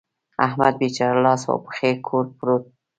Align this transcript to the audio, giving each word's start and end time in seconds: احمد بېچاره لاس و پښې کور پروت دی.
احمد 0.45 0.73
بېچاره 0.79 1.19
لاس 1.25 1.41
و 1.45 1.63
پښې 1.65 1.91
کور 2.07 2.25
پروت 2.37 2.63
دی. 2.69 2.73